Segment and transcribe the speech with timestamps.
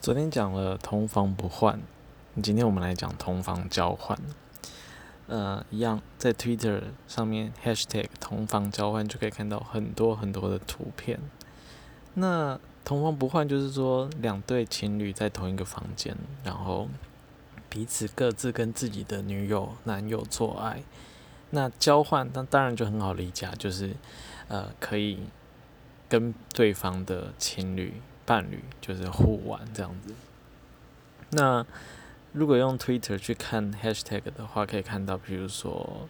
[0.00, 1.78] 昨天讲了同房不换，
[2.42, 4.18] 今天我们来讲同房交换。
[5.26, 11.20] 呃，一样在 Twitter 上面 Hashtag 同房交换就可以看到很多很多的图片。
[12.14, 16.88] 那同房不换就是说两对情侣在同一个房间，然后
[17.68, 20.82] 彼此各自跟自己的女友、男友做爱。
[21.50, 23.94] 那交换那当然就很好理解，就是
[24.48, 25.18] 呃可以
[26.08, 28.00] 跟对方的情侣。
[28.30, 30.14] 伴侣就是互玩这样子。
[31.30, 31.66] 那
[32.32, 36.08] 如果用 Twitter 去看 Hashtag 的话，可以看到，比如说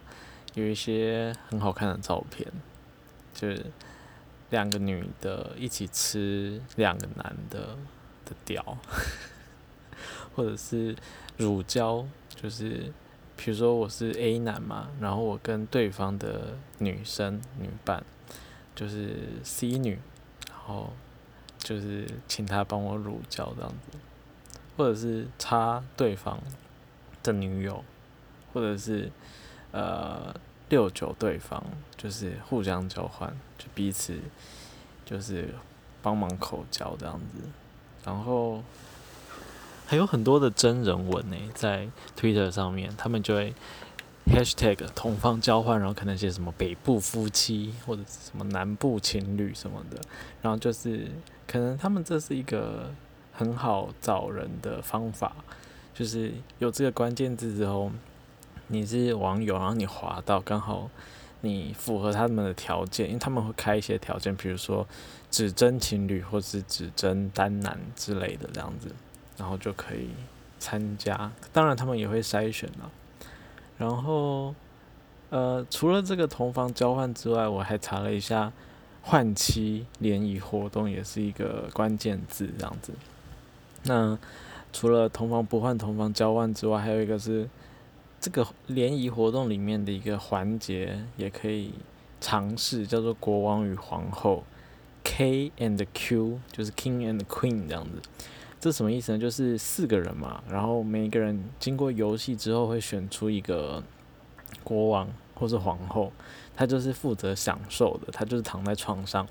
[0.53, 2.47] 有一些很好看的照片，
[3.33, 3.65] 就是
[4.51, 7.75] 两个女的一起吃两个男的
[8.23, 8.77] 的屌，
[10.35, 10.95] 或者是
[11.37, 12.93] 乳胶，就是
[13.35, 18.03] 比如说我是 A 男嘛，然后我跟对方的女生女伴
[18.75, 19.97] 就是 C 女，
[20.47, 20.93] 然后。
[21.63, 23.97] 就是请他帮我乳胶这样子，
[24.75, 26.39] 或者是插对方
[27.23, 27.83] 的女友，
[28.51, 29.11] 或者是
[29.71, 30.35] 呃
[30.69, 31.63] 六九对方，
[31.95, 34.19] 就是互相交换，就彼此
[35.05, 35.53] 就是
[36.01, 37.47] 帮忙口交这样子，
[38.03, 38.63] 然后
[39.85, 41.87] 还有很多的真人文呢，在
[42.17, 43.53] Twitter 上面，他们就会
[44.27, 50.01] Hashtag 同方交换，然后可能写什么北部夫妻或者什么南部情侣什么的，
[50.41, 51.07] 然后就是。
[51.47, 52.89] 可能他们这是一个
[53.33, 55.35] 很好找人的方法，
[55.93, 57.91] 就是有这个关键字之后，
[58.67, 60.89] 你是网友，然后你滑到刚好
[61.41, 64.87] 你符合他们的条件，因为他们会开一些条件，比如说
[65.29, 68.87] 只征情侣或是只征单男之类的这样子，
[69.35, 70.07] 然后就可以
[70.57, 71.29] 参加。
[71.51, 72.89] 当然他们也会筛选了。
[73.81, 74.55] 然后
[75.29, 78.53] 呃，除了这个同房交换之外，我还查了一下。
[79.03, 82.93] 换妻联谊活动也是一个关键字，这样子。
[83.81, 84.15] 那
[84.71, 87.49] 除了同房不换、同房交换之外，还有一个是
[88.19, 91.73] 这个联谊活动里面的一个环节，也可以
[92.19, 94.43] 尝试，叫做国王与皇后
[95.03, 98.07] K and Q，就是 King and Queen 这样子。
[98.61, 99.17] 这什么意思呢？
[99.17, 103.83] 就是四个人嘛，然后每个人经过游戏之后会选出一个
[104.63, 106.13] 国王或是皇后。
[106.53, 109.25] 他就是负责享受的，他就是躺在床上，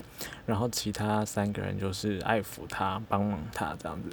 [0.45, 4.09] 然后其他三个人就是爱抚他、帮忙他这样子，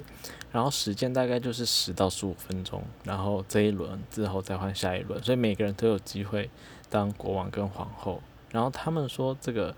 [0.53, 6.49] 然后时间大概就是十到十五分钟，然后这一轮之后再换下一轮，所以每个人都有机会
[6.89, 8.21] 当国王跟皇后。
[8.51, 9.75] 然后他们说，这个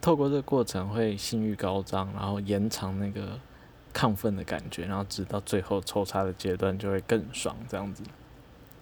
[0.00, 3.38] 透过这个过程会性欲高涨，然后延长那个
[3.98, 8.04] 亢奋的感觉，然后直到最后抽插的阶段就会更爽这样子。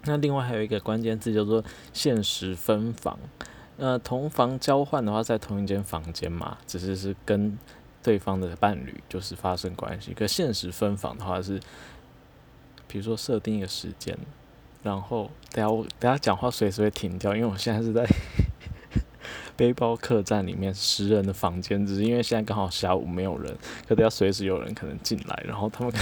[0.05, 3.19] 那另外还有一个关键字叫做现实分房。
[3.79, 7.59] 呃，同房交换的话，在同一间房间嘛，只是是跟
[8.03, 10.13] 对方的伴侣就是发生关系。
[10.13, 11.59] 可现实分房的话是，
[12.87, 14.17] 比如说设定一个时间，
[14.83, 18.07] 然后等下我等下讲话随时会停掉，因为我现在是在
[19.57, 23.57] 背包客栈里面十人的房间，只是因为现在刚好下午没有人，
[23.89, 25.93] 可等下随时有人可能进来，然后他们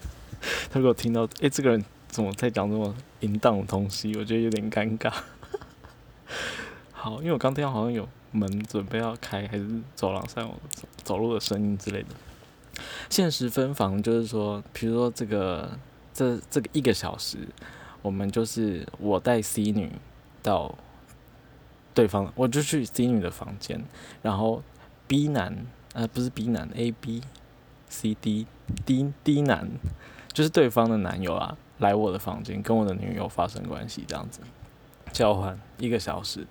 [0.70, 5.12] 他如果听到，诶，这个人怎么在讲这么淫荡的东西，我觉得有点尴尬。
[6.92, 10.54] 好，因为我刚听到好像有门准备要开，还是走廊上有
[11.02, 12.08] 走路的声音之类的。
[13.10, 15.78] 现实分房就是说，比如说这个
[16.12, 17.38] 这这个一个小时，
[18.02, 19.90] 我们就是我带 C 女
[20.42, 20.74] 到
[21.94, 23.82] 对方，我就去 C 女的房间，
[24.20, 24.62] 然后
[25.06, 27.22] B 男呃不是 B 男 A B
[27.88, 28.46] C D
[28.84, 29.68] D D 男
[30.32, 34.40] 就是对方的男友啊，来我的房间跟我的女友发生关系这样子，
[35.12, 36.46] 交换一个小时。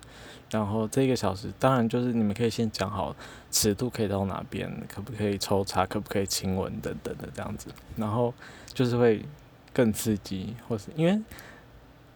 [0.49, 3.15] 然后这个小时，当然就是你们可以先讲好
[3.49, 7.69] 尺度可以到哪边，可不可以抽查，可不可以亲吻等等的这样子。
[7.97, 8.31] 然后
[8.71, 9.25] 就是会
[9.73, 11.19] 更刺激，或是因为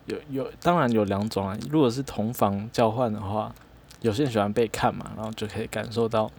[0.07, 1.57] 有有当然有两种啊。
[1.69, 3.53] 如果是同房交换的话，
[4.01, 6.29] 有些人喜欢被看嘛，然后就可以感受到。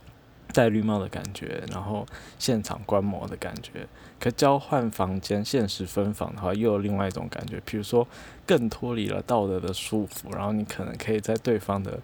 [0.55, 2.06] 戴绿帽的感觉，然后
[2.39, 3.87] 现场观摩的感觉。
[4.19, 7.61] 可交换房间、现实分房的话，又有另外一种感觉。
[7.67, 8.09] 比如说，
[8.47, 12.00] 更脱离了道德的束缚，然后你可能可以在对方的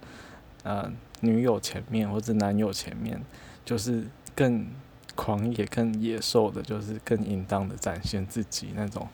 [0.62, 3.18] 呃女友前面或者男友前面，
[3.64, 4.04] 就是
[4.36, 4.66] 更
[5.14, 9.08] 狂野、更野兽的，就是更淫荡的展现自己那种，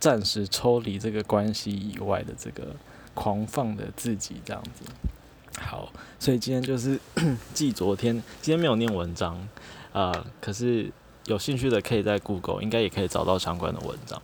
[0.00, 2.74] 暂时抽离这个关系以外的这个
[3.14, 4.84] 狂放的自己，这样子。
[5.60, 6.98] 好，所以今天就是
[7.52, 9.46] 记昨天，今天没有念文章，
[9.92, 10.90] 呃，可是
[11.26, 14.20] 有兴趣的可以在 Google 应该也可以找到相关的文章。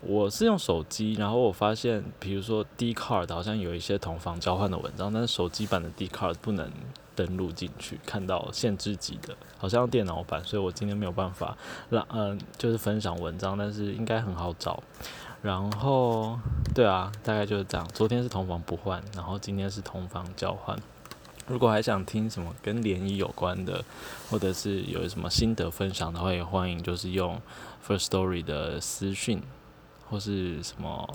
[0.00, 6.70] 我是用手机，然后我发现，比如说 d c a r d 好像有一些同房交换的文章，但是手机版的 d c a r d 不能
[7.16, 11.56] 登录进去，看到限制级的，好像电脑版，所以我今天没有办法
[11.90, 14.80] 让嗯，就是分享文章，但是应该很好找。
[15.42, 16.38] 然后，
[16.74, 17.86] 对啊，大概就是这样。
[17.92, 20.76] 昨天是同房不换，然后今天是同房交换。
[21.46, 23.84] 如果还想听什么跟联谊有关的，
[24.28, 27.40] 或者是有什么心得分享的话，也欢迎就是用
[27.86, 29.40] First Story 的私讯，
[30.10, 31.08] 或是什么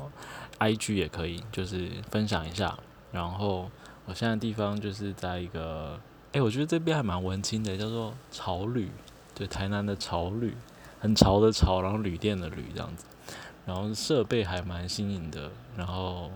[0.59, 2.77] IG 也可以，就是分享一下。
[3.11, 3.69] 然后
[4.11, 5.97] 我现在地方就是在一个，
[6.33, 8.91] 哎，我觉得这边还蛮文青的，叫做潮旅，
[9.33, 10.53] 对，台南的潮旅，
[10.99, 13.05] 很潮的潮，然后旅店的旅这样子。
[13.65, 16.29] 然后设备还蛮新颖的，然后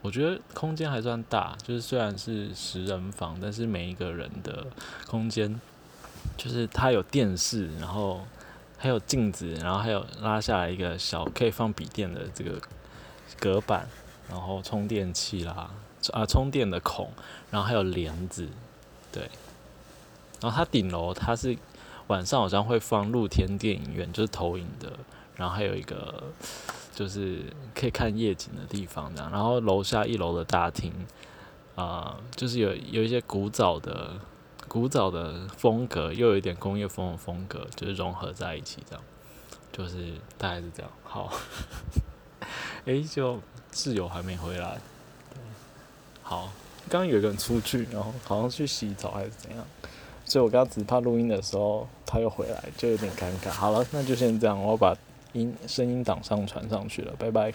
[0.00, 4.68] 我觉得空间还算大，就是虽然是十人房，但是每一个人的
[5.08, 5.60] 空间，
[6.36, 8.20] 就是它有电视，然后
[8.78, 12.60] 还有镜子，然后还有拉下来一个小可以放笔电的这个
[13.40, 13.88] 隔板，
[14.30, 15.68] 然后充电器啦，
[16.12, 17.10] 啊充电的孔，
[17.50, 18.48] 然后还有帘子，
[19.12, 19.30] 对，
[20.40, 21.56] 然后它顶楼它是
[22.08, 24.92] 晚上好像会放露天电影院，就是投影的。
[25.34, 26.22] 然后还有一个
[26.94, 27.42] 就是
[27.74, 29.32] 可以看夜景的地方，这样。
[29.32, 30.92] 然后楼下一楼的大厅，
[31.74, 34.10] 啊，就是有有一些古早的
[34.68, 39.02] 古早的风格，又有一点工业风的风格，就是融合在一起，这样。
[39.72, 40.92] 就是大概是这样。
[41.02, 41.32] 好，
[42.84, 43.40] 诶，就
[43.72, 44.78] 室友还没回来。
[46.32, 46.50] 好，
[46.88, 49.62] 刚刚有一个人出去，然后好像去洗澡还是怎样。
[50.24, 53.50] 所以我刚刚只怕录音的时候他又回来，就有点尴尬。
[53.50, 54.96] 好了，那就先这样，我要把。
[55.34, 57.50] 音声音档上传上去了，拜拜。